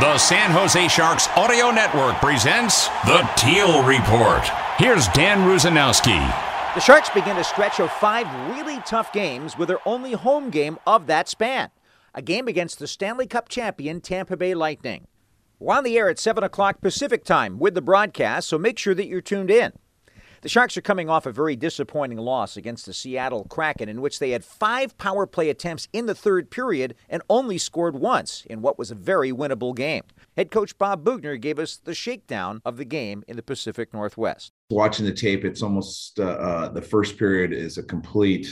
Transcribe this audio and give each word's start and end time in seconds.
The 0.00 0.16
San 0.16 0.50
Jose 0.52 0.88
Sharks 0.88 1.28
Audio 1.36 1.70
Network 1.70 2.14
presents 2.22 2.88
the 3.04 3.28
Teal 3.36 3.82
Report. 3.84 4.42
Here's 4.78 5.06
Dan 5.08 5.40
Rusanowsky. 5.40 6.18
The 6.74 6.80
Sharks 6.80 7.10
begin 7.10 7.36
a 7.36 7.44
stretch 7.44 7.80
of 7.80 7.92
five 7.92 8.26
really 8.48 8.80
tough 8.86 9.12
games 9.12 9.58
with 9.58 9.68
their 9.68 9.86
only 9.86 10.12
home 10.12 10.48
game 10.48 10.78
of 10.86 11.06
that 11.08 11.28
span 11.28 11.68
a 12.14 12.22
game 12.22 12.48
against 12.48 12.78
the 12.78 12.86
Stanley 12.86 13.26
Cup 13.26 13.50
champion 13.50 14.00
Tampa 14.00 14.38
Bay 14.38 14.54
Lightning. 14.54 15.06
We're 15.58 15.74
on 15.74 15.84
the 15.84 15.98
air 15.98 16.08
at 16.08 16.18
7 16.18 16.42
o'clock 16.42 16.80
Pacific 16.80 17.22
time 17.22 17.58
with 17.58 17.74
the 17.74 17.82
broadcast, 17.82 18.48
so 18.48 18.56
make 18.56 18.78
sure 18.78 18.94
that 18.94 19.06
you're 19.06 19.20
tuned 19.20 19.50
in. 19.50 19.74
The 20.42 20.48
Sharks 20.48 20.74
are 20.78 20.82
coming 20.82 21.10
off 21.10 21.26
a 21.26 21.32
very 21.32 21.54
disappointing 21.54 22.16
loss 22.16 22.56
against 22.56 22.86
the 22.86 22.94
Seattle 22.94 23.44
Kraken, 23.50 23.90
in 23.90 24.00
which 24.00 24.18
they 24.18 24.30
had 24.30 24.42
five 24.42 24.96
power 24.96 25.26
play 25.26 25.50
attempts 25.50 25.86
in 25.92 26.06
the 26.06 26.14
third 26.14 26.50
period 26.50 26.94
and 27.10 27.22
only 27.28 27.58
scored 27.58 27.94
once 27.94 28.46
in 28.48 28.62
what 28.62 28.78
was 28.78 28.90
a 28.90 28.94
very 28.94 29.32
winnable 29.32 29.76
game. 29.76 30.02
Head 30.38 30.50
coach 30.50 30.78
Bob 30.78 31.04
Boughner 31.04 31.38
gave 31.38 31.58
us 31.58 31.76
the 31.76 31.92
shakedown 31.92 32.62
of 32.64 32.78
the 32.78 32.86
game 32.86 33.22
in 33.28 33.36
the 33.36 33.42
Pacific 33.42 33.92
Northwest. 33.92 34.50
Watching 34.70 35.04
the 35.04 35.12
tape, 35.12 35.44
it's 35.44 35.62
almost 35.62 36.18
uh, 36.18 36.22
uh, 36.22 36.68
the 36.70 36.80
first 36.80 37.18
period 37.18 37.52
is 37.52 37.76
a 37.76 37.82
complete 37.82 38.48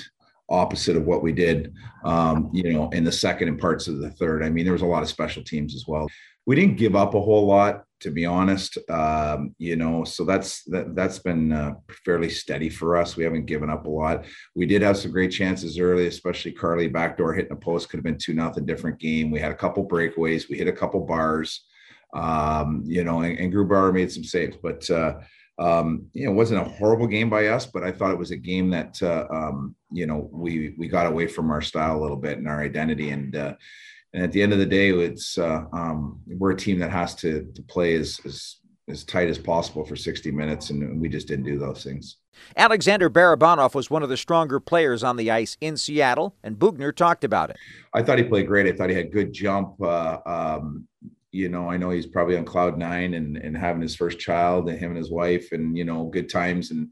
opposite 0.50 0.94
of 0.94 1.06
what 1.06 1.22
we 1.22 1.32
did, 1.32 1.72
um, 2.04 2.50
you 2.52 2.70
know, 2.70 2.90
in 2.90 3.02
the 3.02 3.12
second 3.12 3.48
and 3.48 3.58
parts 3.58 3.88
of 3.88 3.98
the 3.98 4.10
third. 4.10 4.42
I 4.42 4.50
mean, 4.50 4.64
there 4.64 4.74
was 4.74 4.82
a 4.82 4.86
lot 4.86 5.02
of 5.02 5.08
special 5.08 5.42
teams 5.42 5.74
as 5.74 5.86
well. 5.88 6.06
We 6.44 6.54
didn't 6.54 6.76
give 6.76 6.94
up 6.94 7.14
a 7.14 7.20
whole 7.20 7.46
lot 7.46 7.84
to 8.00 8.10
be 8.10 8.24
honest. 8.24 8.78
Um, 8.90 9.54
you 9.58 9.76
know, 9.76 10.04
so 10.04 10.24
that's 10.24 10.62
that 10.64 10.94
that's 10.94 11.18
been 11.18 11.52
uh, 11.52 11.74
fairly 12.04 12.30
steady 12.30 12.68
for 12.68 12.96
us. 12.96 13.16
We 13.16 13.24
haven't 13.24 13.46
given 13.46 13.70
up 13.70 13.86
a 13.86 13.90
lot. 13.90 14.24
We 14.54 14.66
did 14.66 14.82
have 14.82 14.96
some 14.96 15.10
great 15.10 15.32
chances 15.32 15.78
early, 15.78 16.06
especially 16.06 16.52
Carly 16.52 16.88
backdoor 16.88 17.34
hitting 17.34 17.52
a 17.52 17.56
post 17.56 17.88
could 17.88 17.98
have 17.98 18.04
been 18.04 18.18
two 18.18 18.34
nothing 18.34 18.66
different 18.66 18.98
game. 18.98 19.30
We 19.30 19.40
had 19.40 19.52
a 19.52 19.56
couple 19.56 19.86
breakaways. 19.86 20.48
We 20.48 20.58
hit 20.58 20.68
a 20.68 20.72
couple 20.72 21.00
bars. 21.00 21.64
Um, 22.14 22.82
you 22.86 23.04
know, 23.04 23.20
and, 23.20 23.38
and 23.38 23.52
Grubauer 23.52 23.92
made 23.92 24.10
some 24.10 24.24
saves, 24.24 24.56
but 24.62 24.88
uh, 24.88 25.18
um, 25.58 26.06
you 26.14 26.24
know, 26.24 26.32
it 26.32 26.36
wasn't 26.36 26.62
a 26.62 26.70
horrible 26.70 27.06
game 27.06 27.28
by 27.28 27.48
us, 27.48 27.66
but 27.66 27.82
I 27.82 27.92
thought 27.92 28.12
it 28.12 28.18
was 28.18 28.30
a 28.30 28.36
game 28.36 28.70
that 28.70 29.02
uh, 29.02 29.26
um, 29.30 29.74
you 29.90 30.06
know 30.06 30.28
we 30.32 30.74
we 30.78 30.88
got 30.88 31.06
away 31.06 31.26
from 31.26 31.50
our 31.50 31.60
style 31.60 31.98
a 31.98 32.00
little 32.00 32.16
bit 32.16 32.38
and 32.38 32.48
our 32.48 32.60
identity 32.60 33.10
and. 33.10 33.34
Uh, 33.34 33.54
and 34.14 34.22
at 34.22 34.32
the 34.32 34.42
end 34.42 34.52
of 34.52 34.58
the 34.58 34.66
day, 34.66 34.90
it's 34.90 35.38
uh, 35.38 35.64
um, 35.72 36.20
we're 36.26 36.52
a 36.52 36.56
team 36.56 36.78
that 36.78 36.90
has 36.90 37.14
to 37.16 37.50
to 37.54 37.62
play 37.62 37.94
as, 37.94 38.20
as 38.24 38.56
as 38.88 39.04
tight 39.04 39.28
as 39.28 39.38
possible 39.38 39.84
for 39.84 39.96
60 39.96 40.30
minutes, 40.30 40.70
and 40.70 41.00
we 41.00 41.08
just 41.08 41.28
didn't 41.28 41.44
do 41.44 41.58
those 41.58 41.84
things. 41.84 42.16
Alexander 42.56 43.10
Barabanov 43.10 43.74
was 43.74 43.90
one 43.90 44.02
of 44.02 44.08
the 44.08 44.16
stronger 44.16 44.60
players 44.60 45.02
on 45.02 45.16
the 45.16 45.30
ice 45.30 45.56
in 45.60 45.76
Seattle, 45.76 46.34
and 46.42 46.58
Boughner 46.58 46.94
talked 46.94 47.24
about 47.24 47.50
it. 47.50 47.56
I 47.94 48.02
thought 48.02 48.18
he 48.18 48.24
played 48.24 48.46
great. 48.46 48.66
I 48.66 48.76
thought 48.76 48.90
he 48.90 48.96
had 48.96 49.12
good 49.12 49.32
jump. 49.32 49.80
Uh, 49.82 50.18
um, 50.24 50.86
you 51.30 51.48
know, 51.48 51.70
I 51.70 51.76
know 51.76 51.90
he's 51.90 52.06
probably 52.06 52.36
on 52.36 52.44
cloud 52.44 52.78
nine 52.78 53.14
and, 53.14 53.36
and 53.36 53.56
having 53.56 53.82
his 53.82 53.94
first 53.94 54.18
child, 54.18 54.68
and 54.68 54.78
him 54.78 54.92
and 54.92 54.98
his 54.98 55.10
wife, 55.10 55.52
and 55.52 55.76
you 55.76 55.84
know, 55.84 56.06
good 56.06 56.30
times. 56.30 56.70
And 56.70 56.90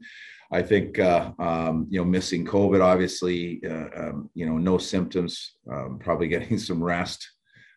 I 0.51 0.61
think 0.61 0.99
uh, 0.99 1.31
um, 1.39 1.87
you 1.89 1.99
know 1.99 2.05
missing 2.05 2.45
COVID, 2.45 2.81
obviously, 2.81 3.61
uh, 3.65 3.87
um, 3.95 4.29
you 4.33 4.45
know 4.45 4.57
no 4.57 4.77
symptoms, 4.77 5.55
um, 5.71 5.99
probably 5.99 6.27
getting 6.35 6.57
some 6.57 6.83
rest. 6.83 7.29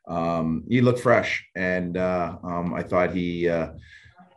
Um, 0.09 0.65
he 0.69 0.81
looked 0.81 1.01
fresh, 1.01 1.45
and 1.57 1.97
uh, 1.97 2.37
um, 2.43 2.75
I 2.75 2.83
thought 2.83 3.15
he 3.15 3.49
uh, 3.49 3.71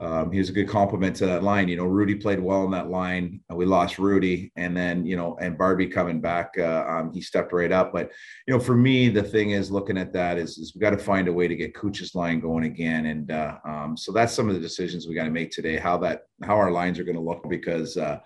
um, 0.04 0.32
he 0.32 0.40
was 0.40 0.50
a 0.50 0.54
good 0.54 0.68
compliment 0.68 1.16
to 1.18 1.26
that 1.28 1.44
line. 1.44 1.70
You 1.70 1.78
know, 1.78 1.86
Rudy 1.86 2.16
played 2.16 2.40
well 2.40 2.66
in 2.66 2.72
that 2.72 2.90
line. 2.90 3.40
We 3.50 3.66
lost 3.66 4.00
Rudy, 4.00 4.52
and 4.58 4.76
then 4.76 5.06
you 5.06 5.16
know, 5.16 5.38
and 5.40 5.58
Barbie 5.58 5.88
coming 5.88 6.20
back, 6.20 6.54
uh, 6.58 6.84
um, 6.88 7.14
he 7.14 7.22
stepped 7.22 7.54
right 7.54 7.72
up. 7.72 7.94
But 7.94 8.12
you 8.46 8.54
know, 8.54 8.60
for 8.60 8.76
me, 8.76 9.08
the 9.08 9.24
thing 9.24 9.52
is 9.52 9.72
looking 9.72 9.98
at 9.98 10.12
that 10.14 10.38
is, 10.38 10.58
is 10.58 10.76
we 10.76 10.82
got 10.82 10.90
to 10.90 10.98
find 10.98 11.30
a 11.30 11.34
way 11.34 11.48
to 11.48 11.56
get 11.56 11.74
Cooch's 11.74 12.16
line 12.16 12.42
going 12.42 12.66
again, 12.66 13.06
and 13.06 13.32
uh, 13.32 13.58
um, 13.66 13.96
so 13.96 14.12
that's 14.12 14.34
some 14.34 14.50
of 14.50 14.56
the 14.56 14.62
decisions 14.62 15.08
we 15.08 15.16
got 15.16 15.24
to 15.24 15.32
make 15.32 15.52
today. 15.52 15.78
How 15.78 15.98
that 16.00 16.24
how 16.44 16.56
our 16.56 16.72
lines 16.72 17.00
are 17.00 17.06
going 17.06 17.18
to 17.18 17.22
look 17.22 17.50
because. 17.50 17.98
Uh, 17.98 18.20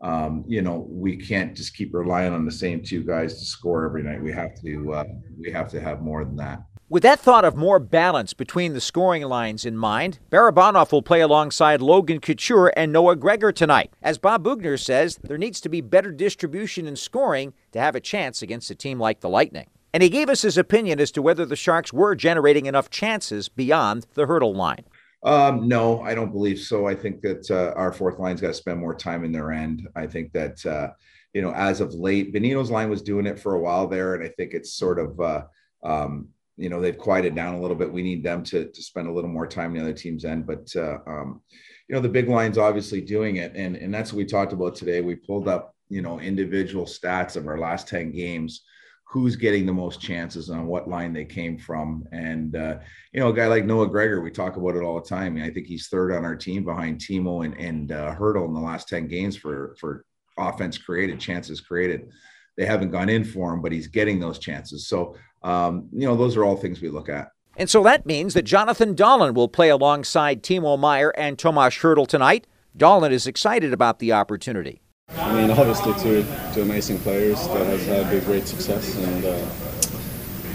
um, 0.00 0.44
you 0.46 0.60
know, 0.60 0.86
we 0.90 1.16
can't 1.16 1.56
just 1.56 1.74
keep 1.74 1.94
relying 1.94 2.34
on 2.34 2.44
the 2.44 2.52
same 2.52 2.82
two 2.82 3.02
guys 3.02 3.38
to 3.38 3.44
score 3.46 3.86
every 3.86 4.02
night. 4.02 4.22
We 4.22 4.32
have 4.32 4.50
to, 4.60 4.92
uh, 4.92 5.04
we 5.40 5.50
have 5.50 5.70
to 5.70 5.80
have 5.80 6.02
more 6.02 6.26
than 6.26 6.36
that. 6.36 6.58
With 6.90 7.02
that 7.02 7.18
thought 7.18 7.46
of 7.46 7.56
more 7.56 7.78
balance 7.78 8.34
between 8.34 8.74
the 8.74 8.80
scoring 8.80 9.22
lines 9.22 9.64
in 9.64 9.74
mind, 9.74 10.18
Barabanov 10.30 10.92
will 10.92 11.00
play 11.00 11.22
alongside 11.22 11.80
Logan 11.80 12.20
Couture 12.20 12.74
and 12.76 12.92
Noah 12.92 13.16
Gregor 13.16 13.52
tonight. 13.52 13.90
As 14.02 14.18
Bob 14.18 14.44
Boughner 14.44 14.78
says, 14.78 15.18
there 15.22 15.38
needs 15.38 15.62
to 15.62 15.70
be 15.70 15.80
better 15.80 16.12
distribution 16.12 16.86
in 16.86 16.94
scoring 16.96 17.54
to 17.72 17.80
have 17.80 17.94
a 17.94 18.00
chance 18.00 18.42
against 18.42 18.70
a 18.70 18.74
team 18.74 19.00
like 19.00 19.20
the 19.20 19.30
Lightning. 19.30 19.70
And 19.94 20.02
he 20.02 20.10
gave 20.10 20.28
us 20.28 20.42
his 20.42 20.58
opinion 20.58 21.00
as 21.00 21.10
to 21.12 21.22
whether 21.22 21.46
the 21.46 21.56
Sharks 21.56 21.90
were 21.90 22.14
generating 22.14 22.66
enough 22.66 22.90
chances 22.90 23.48
beyond 23.48 24.06
the 24.12 24.26
hurdle 24.26 24.54
line. 24.54 24.84
Um, 25.22 25.66
no, 25.66 26.02
I 26.02 26.14
don't 26.14 26.32
believe 26.32 26.58
so. 26.58 26.86
I 26.86 26.94
think 26.94 27.22
that 27.22 27.50
uh, 27.50 27.72
our 27.78 27.94
fourth 27.94 28.18
line's 28.18 28.42
got 28.42 28.48
to 28.48 28.54
spend 28.54 28.78
more 28.78 28.94
time 28.94 29.24
in 29.24 29.32
their 29.32 29.52
end. 29.52 29.88
I 29.96 30.06
think 30.06 30.32
that, 30.32 30.64
uh, 30.66 30.90
you 31.32 31.40
know, 31.40 31.54
as 31.54 31.80
of 31.80 31.94
late, 31.94 32.34
Bonino's 32.34 32.70
line 32.70 32.90
was 32.90 33.00
doing 33.00 33.24
it 33.24 33.38
for 33.38 33.54
a 33.54 33.60
while 33.60 33.88
there. 33.88 34.14
And 34.14 34.22
I 34.22 34.28
think 34.28 34.52
it's 34.52 34.74
sort 34.74 34.98
of, 34.98 35.18
uh, 35.18 35.44
um, 35.82 36.28
you 36.56 36.68
know 36.68 36.80
they've 36.80 36.98
quieted 36.98 37.34
down 37.34 37.54
a 37.54 37.60
little 37.60 37.76
bit. 37.76 37.92
We 37.92 38.02
need 38.02 38.22
them 38.22 38.42
to 38.44 38.70
to 38.70 38.82
spend 38.82 39.08
a 39.08 39.12
little 39.12 39.30
more 39.30 39.46
time 39.46 39.74
in 39.74 39.78
the 39.78 39.88
other 39.88 39.98
team's 39.98 40.24
end. 40.24 40.46
But 40.46 40.74
uh, 40.76 40.98
um, 41.06 41.40
you 41.88 41.94
know 41.94 42.00
the 42.00 42.08
big 42.08 42.28
line's 42.28 42.58
obviously 42.58 43.00
doing 43.00 43.36
it, 43.36 43.52
and 43.54 43.76
and 43.76 43.92
that's 43.92 44.12
what 44.12 44.18
we 44.18 44.24
talked 44.24 44.52
about 44.52 44.74
today. 44.74 45.00
We 45.00 45.16
pulled 45.16 45.48
up 45.48 45.74
you 45.88 46.02
know 46.02 46.20
individual 46.20 46.84
stats 46.86 47.36
of 47.36 47.46
our 47.46 47.58
last 47.58 47.88
ten 47.88 48.12
games. 48.12 48.62
Who's 49.08 49.36
getting 49.36 49.64
the 49.64 49.72
most 49.72 50.00
chances 50.00 50.50
on 50.50 50.66
what 50.66 50.88
line 50.88 51.12
they 51.12 51.24
came 51.24 51.56
from, 51.56 52.04
and 52.10 52.56
uh, 52.56 52.78
you 53.12 53.20
know 53.20 53.28
a 53.28 53.34
guy 53.34 53.46
like 53.46 53.64
Noah 53.64 53.88
Gregor, 53.88 54.20
we 54.20 54.30
talk 54.30 54.56
about 54.56 54.74
it 54.74 54.82
all 54.82 55.00
the 55.00 55.08
time. 55.08 55.36
I 55.36 55.50
think 55.50 55.66
he's 55.66 55.88
third 55.88 56.12
on 56.12 56.24
our 56.24 56.34
team 56.34 56.64
behind 56.64 57.00
Timo 57.00 57.44
and 57.44 57.54
and 57.54 57.92
uh, 57.92 58.14
Hertl 58.16 58.46
in 58.46 58.54
the 58.54 58.60
last 58.60 58.88
ten 58.88 59.06
games 59.06 59.36
for 59.36 59.76
for 59.78 60.04
offense 60.36 60.78
created, 60.78 61.20
chances 61.20 61.60
created 61.60 62.10
they 62.56 62.66
haven't 62.66 62.90
gone 62.90 63.08
in 63.08 63.24
for 63.24 63.52
him, 63.52 63.60
but 63.60 63.72
he's 63.72 63.86
getting 63.86 64.20
those 64.20 64.38
chances. 64.38 64.86
So, 64.86 65.16
um, 65.42 65.88
you 65.92 66.06
know, 66.06 66.16
those 66.16 66.36
are 66.36 66.44
all 66.44 66.56
things 66.56 66.80
we 66.80 66.88
look 66.88 67.08
at. 67.08 67.28
And 67.56 67.70
so 67.70 67.82
that 67.84 68.04
means 68.04 68.34
that 68.34 68.42
Jonathan 68.42 68.94
Dahlen 68.94 69.34
will 69.34 69.48
play 69.48 69.68
alongside 69.68 70.42
Timo 70.42 70.78
Meier 70.78 71.10
and 71.16 71.38
Tomas 71.38 71.76
Hertl 71.76 72.06
tonight. 72.06 72.46
Dolan 72.76 73.12
is 73.12 73.26
excited 73.26 73.72
about 73.72 74.00
the 74.00 74.12
opportunity. 74.12 74.80
I 75.10 75.40
mean, 75.40 75.50
obviously, 75.50 75.92
two, 76.02 76.26
two 76.52 76.62
amazing 76.62 76.98
players 77.00 77.46
that 77.48 77.66
has 77.66 77.86
had 77.86 78.12
a 78.12 78.20
great 78.22 78.48
success, 78.48 78.96
and 78.96 79.24
uh, 79.24 79.28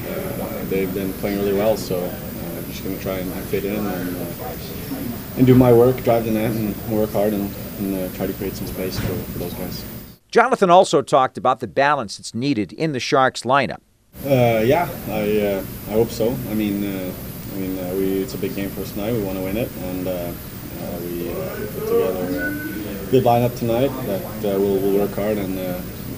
uh, 0.09 0.63
they've 0.65 0.93
been 0.93 1.13
playing 1.13 1.39
really 1.39 1.53
well. 1.53 1.77
So 1.77 1.97
uh, 1.97 2.57
I'm 2.57 2.65
just 2.65 2.83
going 2.83 2.97
to 2.97 3.01
try 3.01 3.19
and 3.19 3.31
fit 3.45 3.63
in 3.63 3.85
and, 3.85 4.17
uh, 4.17 5.37
and 5.37 5.47
do 5.47 5.55
my 5.55 5.71
work, 5.71 6.03
drive 6.03 6.25
the 6.25 6.31
net, 6.31 6.51
and 6.51 6.75
work 6.89 7.11
hard, 7.11 7.31
and, 7.33 7.53
and 7.77 7.95
uh, 7.95 8.15
try 8.17 8.27
to 8.27 8.33
create 8.33 8.55
some 8.55 8.67
space 8.67 8.99
for, 8.99 9.13
for 9.13 9.39
those 9.39 9.53
guys. 9.53 9.85
Jonathan 10.31 10.69
also 10.69 11.01
talked 11.01 11.39
about 11.39 11.59
the 11.59 11.67
balance 11.67 12.17
that's 12.17 12.35
needed 12.35 12.71
in 12.73 12.91
the 12.91 12.99
Sharks 12.99 13.41
lineup. 13.41 13.81
Uh, 14.23 14.61
yeah, 14.63 14.87
I 15.07 15.39
uh, 15.41 15.65
I 15.87 15.91
hope 15.91 16.09
so. 16.09 16.31
I 16.49 16.53
mean, 16.53 16.83
uh, 16.83 17.11
I 17.53 17.57
mean, 17.57 17.79
uh, 17.79 17.93
we 17.95 18.19
it's 18.19 18.35
a 18.35 18.37
big 18.37 18.55
game 18.55 18.69
for 18.69 18.81
us 18.81 18.91
tonight. 18.91 19.13
We 19.13 19.23
want 19.23 19.37
to 19.37 19.43
win 19.43 19.57
it, 19.57 19.71
and 19.77 20.07
uh, 20.07 20.11
uh, 20.11 20.99
we 21.01 21.29
put 21.73 21.87
together 21.87 22.51
a 23.07 23.11
good 23.11 23.23
lineup 23.23 23.57
tonight 23.57 23.89
that 24.41 24.59
we'll, 24.59 24.77
we'll, 24.77 24.99
work 24.99 25.15
hard 25.15 25.37
and 25.37 25.55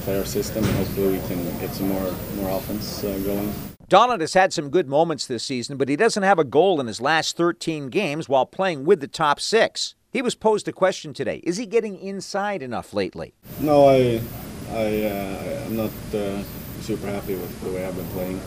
play 0.02 0.18
our 0.18 0.26
system, 0.26 0.64
and 0.66 0.74
hopefully 0.76 1.20
we 1.20 1.28
can 1.28 1.44
get 1.60 1.74
some 1.74 1.88
more 1.88 2.14
more 2.36 2.58
offense 2.58 3.02
going. 3.02 3.54
Dahlen 3.88 4.22
has 4.22 4.34
had 4.34 4.52
some 4.52 4.70
good 4.70 4.88
moments 4.88 5.26
this 5.26 5.44
season, 5.44 5.78
but 5.78 5.90
he 5.90 5.96
doesn't 5.96 6.24
have 6.24 6.40
a 6.40 6.46
goal 6.46 6.80
in 6.80 6.88
his 6.88 7.02
last 7.02 7.38
13 7.38 7.90
games 7.90 8.28
while 8.28 8.46
playing 8.46 8.86
with 8.86 9.02
the 9.02 9.08
top 9.08 9.40
six. 9.40 9.96
He 10.12 10.22
was 10.22 10.36
posed 10.36 10.68
a 10.68 10.74
question 10.74 11.14
today. 11.14 11.38
Is 11.38 11.56
he 11.56 11.66
getting 11.66 11.98
inside 11.98 12.62
enough 12.62 12.94
lately? 12.94 13.34
No, 13.62 13.88
I, 13.88 14.22
I, 14.70 15.04
uh, 15.06 15.64
I'm 15.66 15.78
not 15.78 15.92
uh, 16.14 16.44
super 16.82 17.08
happy 17.08 17.36
with 17.36 17.62
the 17.62 17.72
way 17.72 17.86
I've 17.86 17.96
been 17.96 18.10
playing. 18.10 18.38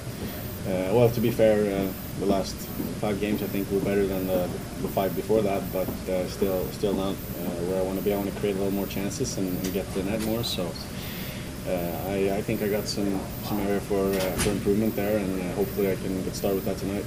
Uh, 0.67 0.93
well, 0.93 1.09
to 1.09 1.21
be 1.23 1.31
fair, 1.31 1.57
uh, 1.75 1.91
the 2.21 2.27
last 2.27 2.55
five 3.01 3.19
games 3.19 3.43
I 3.43 3.47
think 3.47 3.71
were 3.71 3.81
better 3.81 4.07
than 4.07 4.27
the, 4.27 4.47
the 4.83 4.89
five 4.89 5.17
before 5.17 5.41
that, 5.41 5.63
but 5.73 5.89
uh, 5.89 6.29
still, 6.29 6.67
still 6.73 6.93
not 6.93 7.15
uh, 7.15 7.49
where 7.67 7.81
I 7.81 7.83
want 7.83 7.99
to 7.99 8.05
be. 8.05 8.13
I 8.13 8.17
want 8.19 8.31
to 8.31 8.39
create 8.41 8.57
a 8.57 8.59
little 8.59 8.73
more 8.73 8.87
chances 8.87 9.39
and, 9.39 9.49
and 9.49 9.73
get 9.73 9.87
the 9.95 10.03
net 10.03 10.21
more. 10.23 10.45
So, 10.45 10.71
uh, 11.67 11.71
I, 12.09 12.37
I 12.37 12.43
think 12.43 12.61
I 12.61 12.69
got 12.69 12.87
some 12.87 13.19
some 13.45 13.59
area 13.61 13.81
for 13.81 14.05
uh, 14.05 14.21
for 14.43 14.51
improvement 14.51 14.95
there, 14.97 15.17
and 15.17 15.41
uh, 15.41 15.55
hopefully 15.55 15.91
I 15.91 15.97
can 15.97 16.23
get 16.25 16.37
started 16.37 16.57
with 16.57 16.67
that 16.67 16.77
tonight. 16.77 17.07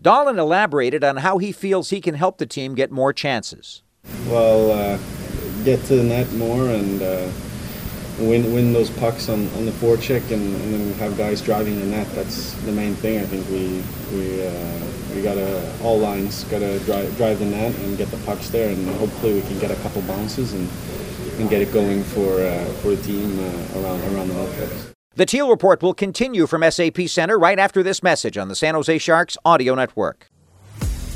Dahlen 0.00 0.38
elaborated 0.38 1.02
on 1.02 1.16
how 1.18 1.38
he 1.38 1.50
feels 1.50 1.90
he 1.90 2.00
can 2.00 2.14
help 2.14 2.38
the 2.38 2.46
team 2.46 2.76
get 2.76 2.92
more 2.92 3.12
chances. 3.12 3.82
Well, 4.28 4.72
uh, 4.72 4.98
get 5.64 5.82
to 5.84 5.96
the 5.96 6.02
net 6.02 6.32
more 6.32 6.68
and 6.68 7.02
uh, 7.02 7.30
win 8.18 8.52
win 8.52 8.72
those 8.72 8.90
pucks 8.90 9.28
on, 9.28 9.48
on 9.54 9.66
the 9.66 9.72
forecheck 9.72 10.22
and, 10.32 10.54
and 10.62 10.74
then 10.74 10.92
have 10.94 11.16
guys 11.16 11.40
driving 11.40 11.78
the 11.78 11.86
net. 11.86 12.08
That's 12.14 12.52
the 12.64 12.72
main 12.72 12.94
thing. 12.94 13.18
I 13.18 13.24
think 13.26 13.48
we 13.48 13.82
we 14.16 14.46
uh, 14.46 15.14
we 15.14 15.22
gotta 15.22 15.72
all 15.82 15.98
lines 15.98 16.44
gotta 16.44 16.78
drive 16.80 17.16
drive 17.16 17.38
the 17.38 17.46
net 17.46 17.74
and 17.76 17.96
get 17.98 18.10
the 18.10 18.18
pucks 18.18 18.48
there, 18.50 18.70
and 18.70 18.88
hopefully 18.96 19.34
we 19.34 19.42
can 19.42 19.58
get 19.58 19.70
a 19.70 19.76
couple 19.76 20.02
bounces 20.02 20.52
and 20.54 20.68
and 21.38 21.50
get 21.50 21.60
it 21.60 21.72
going 21.72 22.02
for 22.02 22.40
uh, 22.40 22.64
for 22.82 22.94
the 22.94 23.02
team 23.02 23.38
uh, 23.38 23.80
around 23.80 24.00
around 24.14 24.28
the 24.28 24.34
net. 24.34 24.92
The 25.14 25.26
Teal 25.26 25.48
Report 25.48 25.82
will 25.82 25.94
continue 25.94 26.46
from 26.46 26.62
SAP 26.70 27.08
Center 27.08 27.38
right 27.38 27.58
after 27.58 27.82
this 27.82 28.02
message 28.02 28.36
on 28.36 28.48
the 28.48 28.54
San 28.54 28.74
Jose 28.74 28.98
Sharks 28.98 29.38
Audio 29.46 29.74
Network. 29.74 30.30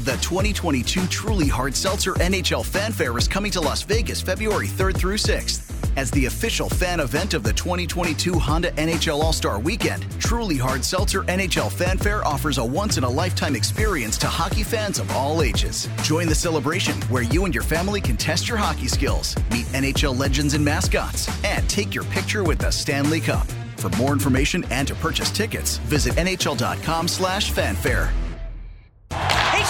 The 0.05 0.13
2022 0.13 1.09
Truly 1.09 1.47
Hard 1.47 1.77
Seltzer 1.77 2.15
NHL 2.15 2.65
Fanfare 2.65 3.19
is 3.19 3.29
coming 3.29 3.53
to 3.53 3.61
Las 3.61 3.83
Vegas 3.83 4.23
February 4.23 4.67
3rd 4.67 4.97
through 4.97 5.19
6th. 5.19 5.71
As 5.99 6.11
the 6.13 6.25
official 6.25 6.71
fan 6.71 7.01
event 7.01 7.35
of 7.35 7.43
the 7.43 7.53
2022 7.53 8.39
Honda 8.39 8.71
NHL 8.73 9.23
All 9.23 9.35
Star 9.35 9.61
Weekend, 9.61 10.07
Truly 10.19 10.57
Hard 10.57 10.87
Seltzer 10.87 11.25
NHL 11.25 11.71
Fanfare 11.71 12.27
offers 12.27 12.57
a 12.57 12.65
once 12.65 12.97
in 12.97 13.05
a 13.05 13.09
lifetime 13.11 13.55
experience 13.55 14.17
to 14.19 14.27
hockey 14.27 14.63
fans 14.63 14.99
of 14.99 15.11
all 15.11 15.43
ages. 15.43 15.87
Join 16.03 16.29
the 16.29 16.35
celebration 16.35 16.99
where 17.11 17.25
you 17.25 17.45
and 17.45 17.55
your 17.55 17.65
family 17.65 18.01
can 18.01 18.17
test 18.17 18.49
your 18.49 18.57
hockey 18.57 18.89
skills, 18.89 19.37
meet 19.51 19.67
NHL 19.67 20.19
legends 20.19 20.55
and 20.55 20.65
mascots, 20.65 21.29
and 21.45 21.69
take 21.69 21.95
your 21.95 22.05
picture 22.05 22.43
with 22.43 22.61
the 22.61 22.71
Stanley 22.71 23.21
Cup. 23.21 23.47
For 23.77 23.91
more 23.99 24.15
information 24.15 24.65
and 24.71 24.89
to 24.89 24.95
purchase 24.95 25.31
tickets, 25.31 25.77
visit 25.77 26.15
nhl.com 26.15 27.07
slash 27.07 27.51
fanfare. 27.51 28.11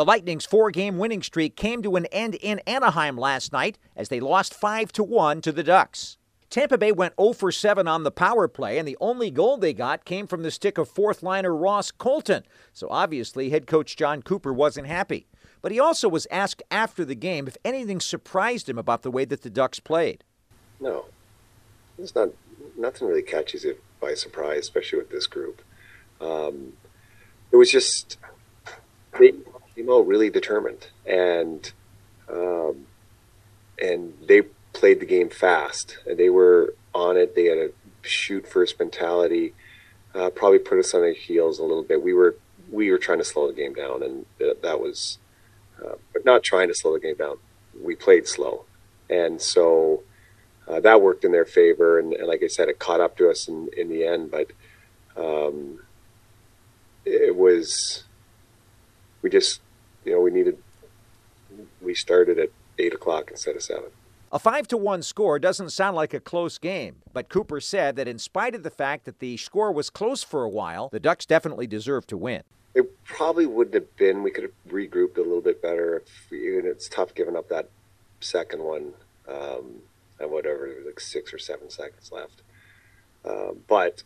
The 0.00 0.04
Lightning's 0.06 0.46
four-game 0.46 0.96
winning 0.96 1.20
streak 1.20 1.56
came 1.56 1.82
to 1.82 1.96
an 1.96 2.06
end 2.06 2.34
in 2.36 2.60
Anaheim 2.60 3.18
last 3.18 3.52
night 3.52 3.78
as 3.94 4.08
they 4.08 4.18
lost 4.18 4.54
5 4.54 4.92
to 4.92 5.04
1 5.04 5.42
to 5.42 5.52
the 5.52 5.62
Ducks. 5.62 6.16
Tampa 6.48 6.78
Bay 6.78 6.90
went 6.90 7.12
0 7.20 7.34
for 7.34 7.52
7 7.52 7.86
on 7.86 8.02
the 8.02 8.10
power 8.10 8.48
play, 8.48 8.78
and 8.78 8.88
the 8.88 8.96
only 8.98 9.30
goal 9.30 9.58
they 9.58 9.74
got 9.74 10.06
came 10.06 10.26
from 10.26 10.42
the 10.42 10.50
stick 10.50 10.78
of 10.78 10.88
fourth 10.88 11.22
liner 11.22 11.54
Ross 11.54 11.90
Colton. 11.90 12.44
So 12.72 12.88
obviously, 12.88 13.50
head 13.50 13.66
coach 13.66 13.94
Jon 13.94 14.22
Cooper 14.22 14.54
wasn't 14.54 14.86
happy. 14.86 15.26
But 15.60 15.70
he 15.70 15.78
also 15.78 16.08
was 16.08 16.26
asked 16.30 16.62
after 16.70 17.04
the 17.04 17.14
game 17.14 17.46
if 17.46 17.58
anything 17.62 18.00
surprised 18.00 18.70
him 18.70 18.78
about 18.78 19.02
the 19.02 19.10
way 19.10 19.26
that 19.26 19.42
the 19.42 19.50
Ducks 19.50 19.80
played. 19.80 20.24
No, 20.80 21.04
it's 21.98 22.14
not. 22.14 22.30
Nothing 22.74 23.06
really 23.06 23.20
catches 23.20 23.66
it 23.66 23.82
by 24.00 24.14
surprise, 24.14 24.60
especially 24.60 25.00
with 25.00 25.10
this 25.10 25.26
group. 25.26 25.60
Um, 26.22 26.72
it 27.52 27.56
was 27.56 27.70
just 27.70 28.16
they 29.18 29.34
out 29.88 30.06
really 30.06 30.30
determined, 30.30 30.88
and 31.06 31.72
um, 32.28 32.86
and 33.80 34.14
they 34.26 34.42
played 34.72 35.00
the 35.00 35.06
game 35.06 35.30
fast. 35.30 35.98
And 36.06 36.18
they 36.18 36.30
were 36.30 36.74
on 36.94 37.16
it. 37.16 37.34
They 37.34 37.46
had 37.46 37.58
a 37.58 37.70
shoot 38.02 38.46
first 38.46 38.78
mentality. 38.78 39.54
Uh, 40.14 40.30
probably 40.30 40.58
put 40.58 40.78
us 40.78 40.94
on 40.94 41.02
our 41.02 41.12
heels 41.12 41.58
a 41.58 41.62
little 41.62 41.84
bit. 41.84 42.02
We 42.02 42.12
were 42.12 42.36
we 42.70 42.90
were 42.90 42.98
trying 42.98 43.18
to 43.18 43.24
slow 43.24 43.46
the 43.46 43.54
game 43.54 43.74
down, 43.74 44.02
and 44.02 44.26
that 44.38 44.80
was, 44.80 45.18
uh, 45.84 45.94
but 46.12 46.24
not 46.24 46.42
trying 46.42 46.68
to 46.68 46.74
slow 46.74 46.94
the 46.94 47.00
game 47.00 47.16
down. 47.16 47.38
We 47.80 47.94
played 47.94 48.26
slow, 48.26 48.64
and 49.08 49.40
so 49.40 50.02
uh, 50.68 50.80
that 50.80 51.02
worked 51.02 51.24
in 51.24 51.32
their 51.32 51.44
favor. 51.44 51.98
And, 51.98 52.12
and, 52.12 52.28
like 52.28 52.42
I 52.42 52.46
said, 52.46 52.68
it 52.68 52.78
caught 52.78 53.00
up 53.00 53.16
to 53.18 53.30
us 53.30 53.48
in, 53.48 53.70
in 53.76 53.88
the 53.88 54.06
end. 54.06 54.30
But 54.30 54.52
um, 55.16 55.80
it 57.04 57.34
was 57.34 58.04
we 59.22 59.30
just 59.30 59.60
you 60.04 60.12
know 60.12 60.20
we 60.20 60.30
needed 60.30 60.58
we 61.80 61.94
started 61.94 62.38
at 62.38 62.50
eight 62.78 62.94
o'clock 62.94 63.30
instead 63.30 63.56
of 63.56 63.62
seven. 63.62 63.90
A 64.32 64.38
5 64.38 64.68
to 64.68 64.76
1 64.76 65.02
score 65.02 65.40
doesn't 65.40 65.70
sound 65.70 65.96
like 65.96 66.14
a 66.14 66.20
close 66.20 66.56
game, 66.56 67.02
but 67.12 67.28
Cooper 67.28 67.60
said 67.60 67.96
that 67.96 68.06
in 68.06 68.20
spite 68.20 68.54
of 68.54 68.62
the 68.62 68.70
fact 68.70 69.04
that 69.04 69.18
the 69.18 69.36
score 69.36 69.72
was 69.72 69.90
close 69.90 70.22
for 70.22 70.44
a 70.44 70.48
while, 70.48 70.88
the 70.90 71.00
Ducks 71.00 71.26
definitely 71.26 71.66
deserved 71.66 72.08
to 72.10 72.16
win. 72.16 72.42
It 72.72 73.04
probably 73.04 73.46
wouldn't 73.46 73.74
have 73.74 73.96
been. 73.96 74.22
We 74.22 74.30
could 74.30 74.44
have 74.44 74.52
regrouped 74.68 75.16
a 75.16 75.22
little 75.22 75.40
bit 75.40 75.60
better. 75.60 75.96
If 75.96 76.30
and 76.30 76.64
it's 76.64 76.88
tough 76.88 77.12
giving 77.12 77.34
up 77.34 77.48
that 77.48 77.70
second 78.20 78.62
one 78.62 78.92
um, 79.26 79.80
at 80.20 80.30
whatever, 80.30 80.68
there 80.68 80.76
was 80.76 80.86
like 80.86 81.00
six 81.00 81.34
or 81.34 81.38
seven 81.38 81.68
seconds 81.68 82.12
left. 82.12 82.42
Um, 83.24 83.58
but 83.66 84.04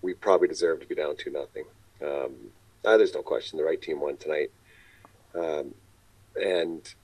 we 0.00 0.14
probably 0.14 0.48
deserved 0.48 0.80
to 0.82 0.88
be 0.88 0.94
down 0.94 1.16
2 1.16 1.30
nothing. 1.30 1.64
Um, 2.02 2.34
uh, 2.82 2.96
there's 2.96 3.14
no 3.14 3.22
question 3.22 3.58
the 3.58 3.64
right 3.64 3.80
team 3.80 4.00
won 4.00 4.16
tonight. 4.16 4.50
Um, 5.34 5.74
and, 6.40 6.94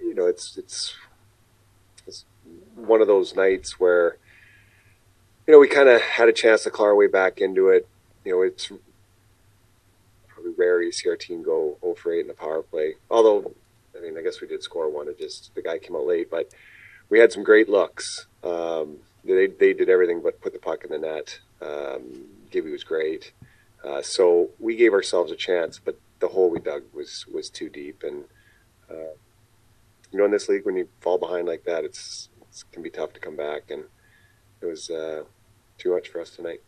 you 0.00 0.14
know, 0.14 0.26
it's, 0.26 0.56
it's 0.56 0.94
it's 2.06 2.24
one 2.74 3.00
of 3.00 3.06
those 3.06 3.34
nights 3.34 3.78
where 3.78 4.16
you 5.46 5.52
know 5.52 5.58
we 5.58 5.68
kind 5.68 5.88
of 5.88 6.00
had 6.00 6.28
a 6.28 6.32
chance 6.32 6.62
to 6.64 6.70
claw 6.70 6.86
our 6.86 6.94
way 6.94 7.06
back 7.06 7.40
into 7.40 7.68
it. 7.68 7.88
You 8.24 8.32
know, 8.32 8.42
it's 8.42 8.70
probably 10.28 10.52
rare 10.56 10.82
you 10.82 10.92
see 10.92 11.08
our 11.08 11.16
team 11.16 11.42
go 11.42 11.76
0 11.80 11.94
for 11.94 12.12
8 12.12 12.20
in 12.20 12.28
the 12.28 12.34
power 12.34 12.62
play. 12.62 12.94
Although, 13.10 13.52
I 13.96 14.00
mean, 14.00 14.16
I 14.16 14.22
guess 14.22 14.40
we 14.40 14.46
did 14.46 14.62
score 14.62 14.88
one. 14.88 15.08
It 15.08 15.18
just 15.18 15.54
the 15.54 15.62
guy 15.62 15.78
came 15.78 15.96
out 15.96 16.06
late, 16.06 16.30
but 16.30 16.50
we 17.08 17.18
had 17.18 17.32
some 17.32 17.44
great 17.44 17.68
looks. 17.68 18.26
Um, 18.42 18.98
they 19.24 19.46
they 19.46 19.72
did 19.72 19.88
everything 19.88 20.20
but 20.22 20.40
put 20.40 20.52
the 20.52 20.58
puck 20.58 20.84
in 20.84 20.90
the 20.90 20.98
net. 20.98 21.40
Um, 21.60 22.26
Gibby 22.50 22.72
was 22.72 22.84
great, 22.84 23.32
uh, 23.84 24.02
so 24.02 24.50
we 24.58 24.76
gave 24.76 24.92
ourselves 24.92 25.30
a 25.30 25.36
chance, 25.36 25.78
but 25.78 25.96
we 26.52 26.60
dug 26.60 26.82
was 26.92 27.26
was 27.32 27.50
too 27.50 27.68
deep 27.68 28.02
and. 28.02 28.24
Uh, 28.90 29.14
you 30.12 30.18
know, 30.18 30.26
in 30.26 30.30
this 30.30 30.48
league, 30.48 30.64
when 30.64 30.76
you 30.76 30.88
fall 31.00 31.18
behind 31.18 31.48
like 31.48 31.64
that, 31.64 31.84
it's, 31.84 32.28
it 32.50 32.64
can 32.70 32.82
be 32.82 32.90
tough 32.90 33.12
to 33.14 33.20
come 33.20 33.34
back, 33.34 33.70
and 33.70 33.84
it 34.60 34.66
was 34.66 34.90
uh, 34.90 35.22
too 35.78 35.94
much 35.94 36.08
for 36.08 36.20
us 36.20 36.30
tonight. 36.30 36.60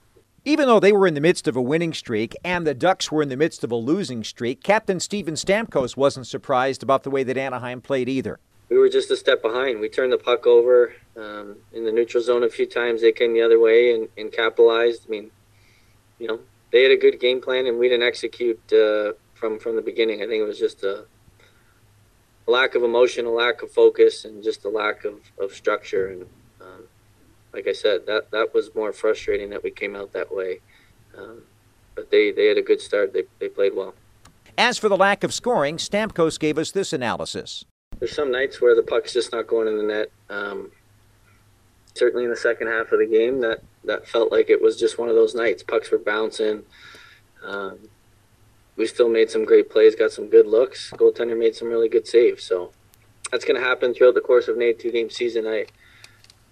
Even 0.46 0.66
though 0.66 0.80
they 0.80 0.92
were 0.92 1.06
in 1.06 1.14
the 1.14 1.20
midst 1.20 1.46
of 1.48 1.56
a 1.56 1.62
winning 1.62 1.94
streak 1.94 2.36
and 2.44 2.66
the 2.66 2.74
Ducks 2.74 3.10
were 3.10 3.22
in 3.22 3.30
the 3.30 3.36
midst 3.36 3.64
of 3.64 3.72
a 3.72 3.76
losing 3.76 4.22
streak, 4.24 4.62
Captain 4.62 5.00
Steven 5.00 5.34
Stamkos 5.34 5.96
wasn't 5.96 6.26
surprised 6.26 6.82
about 6.82 7.02
the 7.02 7.10
way 7.10 7.22
that 7.22 7.38
Anaheim 7.38 7.80
played 7.80 8.08
either. 8.10 8.38
We 8.68 8.78
were 8.78 8.90
just 8.90 9.10
a 9.10 9.16
step 9.16 9.40
behind. 9.40 9.80
We 9.80 9.88
turned 9.88 10.12
the 10.12 10.18
puck 10.18 10.46
over 10.46 10.92
um, 11.16 11.56
in 11.72 11.84
the 11.84 11.92
neutral 11.92 12.22
zone 12.22 12.42
a 12.42 12.50
few 12.50 12.66
times. 12.66 13.00
They 13.00 13.12
came 13.12 13.32
the 13.32 13.40
other 13.40 13.58
way 13.58 13.94
and, 13.94 14.08
and, 14.18 14.32
capitalized. 14.32 15.06
I 15.06 15.10
mean, 15.10 15.30
you 16.18 16.28
know, 16.28 16.40
they 16.72 16.82
had 16.82 16.92
a 16.92 16.96
good 16.96 17.20
game 17.20 17.40
plan, 17.40 17.66
and 17.66 17.78
we 17.78 17.88
didn't 17.88 18.06
execute 18.06 18.60
uh, 18.72 19.12
from 19.44 19.58
from 19.58 19.76
the 19.76 19.82
beginning. 19.82 20.22
I 20.22 20.26
think 20.26 20.40
it 20.40 20.46
was 20.46 20.58
just 20.58 20.82
a 20.84 21.04
a 22.46 22.50
lack 22.50 22.74
of 22.74 22.82
emotion, 22.82 23.26
a 23.26 23.30
lack 23.30 23.62
of 23.62 23.70
focus, 23.70 24.24
and 24.24 24.42
just 24.42 24.64
a 24.64 24.68
lack 24.68 25.04
of, 25.04 25.20
of 25.38 25.52
structure. 25.52 26.08
And 26.08 26.26
um, 26.60 26.84
like 27.52 27.66
I 27.66 27.72
said, 27.72 28.06
that 28.06 28.30
that 28.30 28.54
was 28.54 28.74
more 28.74 28.92
frustrating 28.92 29.50
that 29.50 29.62
we 29.62 29.70
came 29.70 29.94
out 29.96 30.12
that 30.12 30.34
way. 30.34 30.60
Um, 31.16 31.42
but 31.94 32.10
they, 32.10 32.32
they 32.32 32.46
had 32.46 32.58
a 32.58 32.62
good 32.62 32.80
start. 32.80 33.12
They, 33.12 33.24
they 33.38 33.48
played 33.48 33.74
well. 33.74 33.94
As 34.58 34.78
for 34.78 34.88
the 34.88 34.96
lack 34.96 35.24
of 35.24 35.32
scoring, 35.32 35.76
Stamkos 35.76 36.38
gave 36.38 36.58
us 36.58 36.70
this 36.70 36.92
analysis. 36.92 37.64
There's 37.98 38.14
some 38.14 38.30
nights 38.30 38.60
where 38.60 38.74
the 38.74 38.82
puck's 38.82 39.12
just 39.12 39.32
not 39.32 39.46
going 39.46 39.68
in 39.68 39.78
the 39.78 39.84
net. 39.84 40.10
Um, 40.28 40.70
certainly 41.94 42.24
in 42.24 42.30
the 42.30 42.36
second 42.36 42.66
half 42.66 42.92
of 42.92 42.98
the 42.98 43.06
game, 43.06 43.40
that, 43.40 43.62
that 43.84 44.06
felt 44.06 44.32
like 44.32 44.50
it 44.50 44.60
was 44.60 44.78
just 44.78 44.98
one 44.98 45.08
of 45.08 45.14
those 45.14 45.34
nights. 45.34 45.62
Pucks 45.62 45.90
were 45.90 45.98
bouncing. 45.98 46.64
Um, 47.42 47.88
we 48.76 48.86
still 48.86 49.08
made 49.08 49.30
some 49.30 49.44
great 49.44 49.70
plays, 49.70 49.94
got 49.94 50.12
some 50.12 50.28
good 50.28 50.46
looks. 50.46 50.90
Goaltender 50.92 51.38
made 51.38 51.54
some 51.54 51.68
really 51.68 51.88
good 51.88 52.06
saves. 52.06 52.44
So 52.44 52.72
that's 53.30 53.44
going 53.44 53.60
to 53.60 53.66
happen 53.66 53.94
throughout 53.94 54.14
the 54.14 54.20
course 54.20 54.48
of 54.48 54.56
an 54.56 54.62
82 54.62 54.90
game 54.90 55.10
season. 55.10 55.46
I 55.46 55.66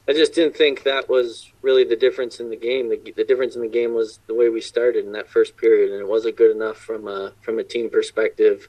I 0.08 0.12
just 0.12 0.34
didn't 0.34 0.56
think 0.56 0.82
that 0.82 1.08
was 1.08 1.52
really 1.62 1.84
the 1.84 1.94
difference 1.94 2.40
in 2.40 2.50
the 2.50 2.56
game. 2.56 2.88
The, 2.88 3.12
the 3.12 3.24
difference 3.24 3.54
in 3.54 3.62
the 3.62 3.68
game 3.68 3.94
was 3.94 4.18
the 4.26 4.34
way 4.34 4.48
we 4.48 4.60
started 4.60 5.04
in 5.04 5.12
that 5.12 5.28
first 5.28 5.56
period, 5.56 5.92
and 5.92 6.00
it 6.00 6.08
wasn't 6.08 6.36
good 6.36 6.54
enough 6.54 6.76
from 6.76 7.06
a 7.06 7.32
from 7.40 7.58
a 7.58 7.64
team 7.64 7.88
perspective. 7.88 8.68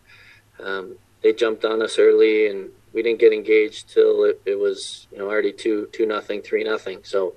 Um, 0.59 0.97
they 1.23 1.33
jumped 1.33 1.65
on 1.65 1.81
us 1.81 1.97
early, 1.97 2.47
and 2.47 2.69
we 2.93 3.01
didn't 3.01 3.19
get 3.19 3.33
engaged 3.33 3.89
till 3.91 4.25
it, 4.25 4.41
it 4.45 4.59
was 4.59 5.07
you 5.11 5.17
know 5.17 5.27
already 5.27 5.51
two 5.51 5.89
two 5.91 6.05
nothing, 6.05 6.43
three 6.43 6.63
nothing. 6.63 6.99
So 7.03 7.35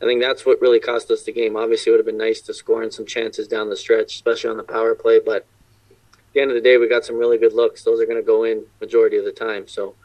I 0.00 0.04
think 0.04 0.22
that's 0.22 0.46
what 0.46 0.60
really 0.60 0.80
cost 0.80 1.10
us 1.10 1.24
the 1.24 1.32
game. 1.32 1.56
Obviously, 1.56 1.90
it 1.90 1.94
would 1.94 1.98
have 1.98 2.06
been 2.06 2.18
nice 2.18 2.40
to 2.42 2.54
score 2.54 2.82
in 2.82 2.90
some 2.90 3.06
chances 3.06 3.48
down 3.48 3.68
the 3.68 3.76
stretch, 3.76 4.14
especially 4.14 4.50
on 4.50 4.56
the 4.56 4.62
power 4.62 4.94
play. 4.94 5.18
But 5.18 5.46
at 5.90 5.96
the 6.34 6.40
end 6.40 6.50
of 6.50 6.54
the 6.54 6.60
day, 6.60 6.76
we 6.76 6.88
got 6.88 7.04
some 7.04 7.16
really 7.16 7.38
good 7.38 7.52
looks. 7.52 7.82
Those 7.82 8.00
are 8.00 8.06
going 8.06 8.16
to 8.16 8.26
go 8.26 8.44
in 8.44 8.64
majority 8.80 9.16
of 9.16 9.24
the 9.24 9.32
time. 9.32 9.66
So 9.66 9.96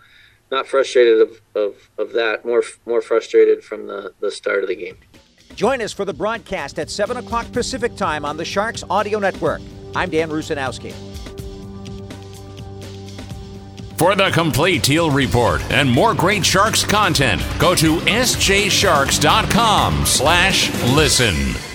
not 0.52 0.68
frustrated 0.68 1.22
of, 1.22 1.42
of, 1.56 1.90
of 1.98 2.14
that. 2.14 2.46
More 2.46 2.64
more 2.86 3.02
frustrated 3.02 3.64
from 3.64 3.88
the, 3.88 4.14
the 4.20 4.32
start 4.32 4.64
of 4.64 4.70
the 4.70 4.76
game. 4.76 4.98
Join 5.56 5.82
us 5.82 5.94
for 5.94 6.06
the 6.06 6.14
broadcast 6.14 6.80
at 6.80 6.90
7 6.90 7.18
o'clock 7.18 7.52
Pacific 7.52 7.96
time 7.96 8.26
on 8.26 8.38
the 8.38 8.46
Sharks 8.46 8.84
Audio 8.90 9.20
Network. 9.20 9.62
I'm 9.96 10.10
Dan 10.10 10.30
Rusanowsky. 10.30 11.13
For 14.04 14.16
the 14.16 14.32
complete 14.32 14.84
Teal 14.84 15.10
Report 15.10 15.62
and 15.72 15.90
more 15.90 16.14
great 16.14 16.46
Sharks 16.46 16.84
content, 16.84 17.42
go 17.58 17.74
to 17.74 18.00
sjsharks.com 18.00 20.06
slash 20.06 20.70
listen. 20.94 21.73